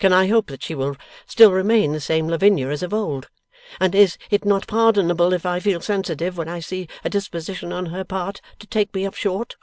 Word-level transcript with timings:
Can 0.00 0.12
I 0.12 0.26
hope 0.26 0.48
that 0.48 0.64
she 0.64 0.74
will 0.74 0.96
still 1.24 1.52
remain 1.52 1.92
the 1.92 2.00
same 2.00 2.26
Lavinia 2.26 2.66
as 2.70 2.82
of 2.82 2.92
old? 2.92 3.28
And 3.78 3.94
is 3.94 4.18
it 4.28 4.44
not 4.44 4.66
pardonable 4.66 5.32
if 5.32 5.46
I 5.46 5.60
feel 5.60 5.80
sensitive, 5.80 6.36
when 6.36 6.48
I 6.48 6.58
see 6.58 6.88
a 7.04 7.08
disposition 7.08 7.72
on 7.72 7.86
her 7.86 8.02
part 8.02 8.40
to 8.58 8.66
take 8.66 8.92
me 8.92 9.06
up 9.06 9.14
short? 9.14 9.54